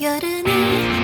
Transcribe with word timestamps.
여름이 0.00 0.97